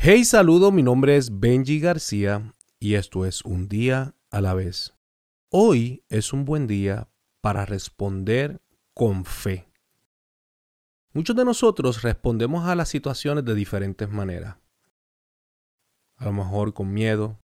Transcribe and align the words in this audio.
Hey, 0.00 0.24
saludo, 0.24 0.70
mi 0.70 0.84
nombre 0.84 1.16
es 1.16 1.40
Benji 1.40 1.80
García 1.80 2.54
y 2.78 2.94
esto 2.94 3.26
es 3.26 3.44
Un 3.44 3.68
día 3.68 4.14
a 4.30 4.40
la 4.40 4.54
vez. 4.54 4.94
Hoy 5.50 6.04
es 6.08 6.32
un 6.32 6.44
buen 6.44 6.68
día 6.68 7.10
para 7.40 7.66
responder 7.66 8.62
con 8.94 9.24
fe. 9.24 9.68
Muchos 11.12 11.34
de 11.34 11.44
nosotros 11.44 12.02
respondemos 12.02 12.64
a 12.68 12.76
las 12.76 12.88
situaciones 12.88 13.44
de 13.44 13.56
diferentes 13.56 14.08
maneras. 14.08 14.58
A 16.14 16.26
lo 16.26 16.32
mejor 16.32 16.74
con 16.74 16.94
miedo, 16.94 17.40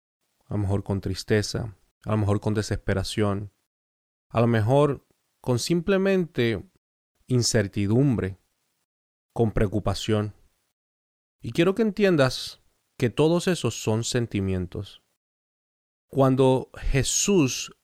a 0.45 0.53
lo 0.53 0.59
mejor 0.59 0.85
con 0.85 1.01
tristeza, 1.01 1.75
a 2.05 2.11
lo 2.11 2.19
mejor 2.19 2.41
con 2.41 2.53
desesperación, 2.53 3.51
a 4.29 4.43
lo 4.43 4.47
mejor 4.47 5.07
con 5.41 5.59
simplemente 5.59 6.63
incertidumbre, 7.29 8.37
con 9.33 9.53
preocupación. 9.53 10.35
Y 11.43 11.51
quiero 11.51 11.75
que 11.75 11.83
entiendas 11.83 12.63
que 12.97 13.11
todos 13.11 13.49
esos 13.49 13.83
son 13.83 14.05
sentimientos. 14.05 15.03
Cuando 16.09 16.71
Jesús 16.79 17.77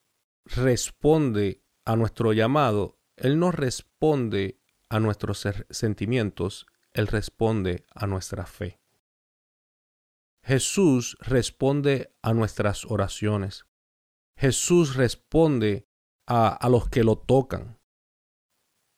responde 0.44 1.64
a 1.84 1.96
nuestro 1.96 2.32
llamado, 2.32 3.00
Él 3.16 3.40
no 3.40 3.50
responde 3.50 4.60
a 4.88 5.00
nuestros 5.00 5.44
sentimientos, 5.70 6.66
Él 6.92 7.08
responde 7.08 7.84
a 7.94 8.06
nuestra 8.06 8.46
fe. 8.46 8.80
Jesús 10.44 11.18
responde 11.20 12.14
a 12.22 12.32
nuestras 12.32 12.84
oraciones. 12.84 13.66
Jesús 14.36 14.94
responde 14.94 15.88
a, 16.26 16.48
a, 16.48 16.68
los 16.68 16.88
que 16.88 17.02
lo 17.02 17.18
tocan. 17.18 17.80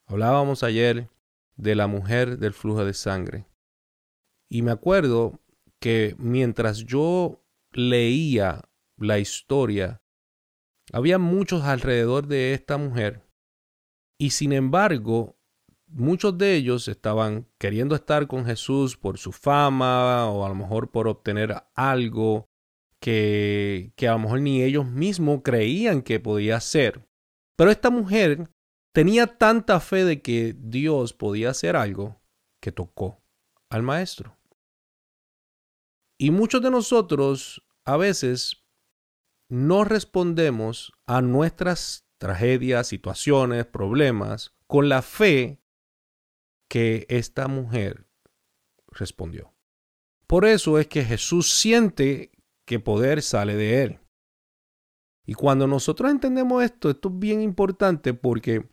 Hablábamos 0.06 0.62
ayer 0.62 1.08
de 1.56 1.74
la 1.74 1.86
mujer 1.86 2.38
del 2.38 2.52
flujo 2.52 2.84
de 2.84 2.92
sangre. 2.95 3.49
Y 4.50 4.62
me 4.62 4.72
acuerdo 4.72 5.40
que 5.78 6.14
mientras 6.18 6.84
yo 6.84 7.42
leía 7.72 8.69
la 8.98 9.19
historia, 9.19 10.02
había 10.92 11.19
muchos 11.19 11.62
alrededor 11.62 12.27
de 12.27 12.52
esta 12.52 12.77
mujer 12.77 13.22
y 14.20 14.30
sin 14.30 14.52
embargo, 14.52 15.38
muchos 15.86 16.36
de 16.36 16.55
ellos 16.55 16.88
estaban 16.88 17.48
queriendo 17.56 17.94
estar 17.94 18.27
con 18.27 18.44
Jesús 18.44 18.98
por 18.98 19.16
su 19.16 19.33
fama 19.33 20.30
o 20.30 20.44
a 20.44 20.48
lo 20.50 20.55
mejor 20.55 20.91
por 20.91 21.08
obtener 21.08 21.56
algo 21.75 22.50
que, 23.00 23.94
que 23.97 24.08
a 24.08 24.12
lo 24.12 24.19
mejor 24.19 24.42
ni 24.42 24.62
ellos 24.62 24.84
mismos 24.84 25.41
creían 25.42 26.03
que 26.03 26.20
podía 26.20 26.60
ser. 26.60 27.08
Pero 27.56 27.70
esta 27.70 27.88
mujer 27.88 28.50
tenía 28.92 29.27
tanta 29.27 29.80
fe 29.80 30.05
de 30.05 30.20
que 30.20 30.55
Dios 30.55 31.14
podía 31.14 31.48
hacer 31.48 31.75
algo 31.75 32.20
que 32.60 32.72
tocó 32.72 33.22
al 33.70 33.82
maestro. 33.82 34.36
Y 36.22 36.32
muchos 36.32 36.60
de 36.60 36.70
nosotros 36.70 37.64
a 37.86 37.96
veces 37.96 38.62
no 39.48 39.84
respondemos 39.84 40.92
a 41.06 41.22
nuestras 41.22 42.04
tragedias, 42.18 42.88
situaciones, 42.88 43.64
problemas 43.64 44.54
con 44.66 44.91
la 44.91 45.00
fe 45.00 45.62
que 46.68 47.06
esta 47.08 47.48
mujer 47.48 48.06
respondió. 48.88 49.54
Por 50.26 50.44
eso 50.44 50.78
es 50.78 50.88
que 50.88 51.04
Jesús 51.04 51.54
siente 51.54 52.32
que 52.66 52.80
poder 52.80 53.22
sale 53.22 53.56
de 53.56 53.82
él. 53.82 54.00
Y 55.24 55.32
cuando 55.32 55.66
nosotros 55.66 56.10
entendemos 56.10 56.62
esto, 56.62 56.91
esto 56.91 57.08
es 57.08 57.18
bien 57.18 57.41
importante 57.41 58.12
porque 58.12 58.68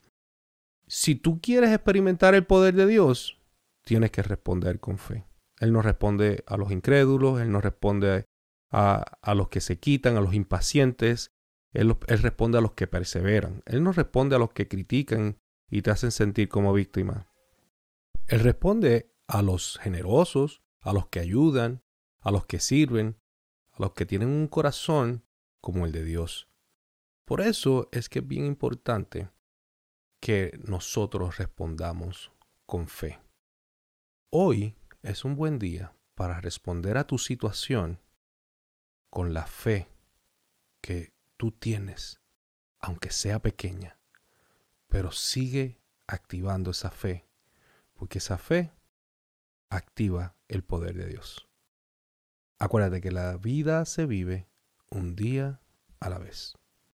si 0.86 1.16
tú 1.16 1.40
quieres 1.40 1.70
experimentar 1.70 2.36
el 2.36 2.46
poder 2.46 2.76
de 2.76 2.88
Dios, 2.88 3.40
tienes 3.86 4.12
que 4.12 4.22
responder 4.22 4.82
con 4.82 4.98
fe. 4.98 5.27
Él 5.60 5.74
no 5.74 5.82
responde 5.82 6.44
a 6.48 6.58
los 6.58 6.72
incrédulos, 6.72 7.42
Él 7.42 7.52
no 7.52 7.62
responde 7.62 8.26
a, 8.72 9.04
a 9.22 9.36
los 9.36 9.50
que 9.50 9.62
se 9.62 9.80
quitan, 9.80 10.18
a 10.18 10.22
los 10.22 10.34
impacientes, 10.34 11.32
él, 11.74 11.96
él, 12.08 12.20
responde 12.20 12.58
a 12.58 12.62
los 12.62 12.74
que 12.74 12.88
perseveran. 12.88 13.62
Él 13.66 13.84
no 13.84 13.92
responde 13.92 14.36
a 14.36 14.40
los 14.40 14.52
que 14.52 14.68
critican 14.68 15.38
y 15.70 15.82
te 15.82 15.92
hacen 15.92 16.12
sentir 16.12 16.50
como 16.50 16.74
víctima. 16.74 17.28
Él 18.28 18.40
responde 18.40 19.14
a 19.28 19.42
los 19.42 19.78
generosos, 19.80 20.64
a 20.82 20.94
los 20.94 21.08
que 21.08 21.20
ayudan, 21.20 21.84
a 22.22 22.32
los 22.32 22.46
que 22.46 22.60
sirven, 22.60 23.20
a 23.72 23.82
los 23.82 23.94
que 23.94 24.06
tienen 24.06 24.30
un 24.30 24.48
corazón 24.48 25.24
como 25.62 25.86
el 25.86 25.92
de 25.92 26.04
Dios. 26.04 26.50
Por 27.26 27.42
eso 27.42 27.90
es 27.92 28.10
que 28.10 28.20
es 28.20 28.28
bien 28.28 28.46
importante 28.46 29.30
que 30.20 30.58
nosotros 30.66 31.38
respondamos 31.38 32.32
con 32.66 32.88
fe. 32.88 33.20
Hoy 34.30 34.76
es 35.02 35.26
un 35.26 35.36
buen 35.36 35.60
día 35.60 35.94
para 36.16 36.42
responder 36.42 36.98
a 36.98 37.06
tu 37.06 37.18
situación 37.18 38.02
con 39.10 39.34
la 39.34 39.46
fe 39.46 39.88
que 40.82 41.14
tú 41.38 41.52
tienes, 41.52 42.22
aunque 42.80 43.12
sea 43.12 43.40
pequeña, 43.40 44.00
pero 44.88 45.12
sigue 45.12 45.80
activando 46.08 46.72
esa 46.72 46.92
fe, 46.92 47.28
porque 47.94 48.18
esa 48.18 48.38
fe 48.38 48.72
activa 49.70 50.36
el 50.48 50.64
poder 50.64 50.96
de 50.96 51.08
Dios. 51.08 51.48
Acuérdate 52.60 53.02
que 53.02 53.12
la 53.12 53.38
vida 53.38 53.86
se 53.86 54.06
vive 54.06 54.50
un 54.90 55.16
día 55.16 55.62
a 56.00 56.10
la 56.10 56.18
vez. 56.18 56.56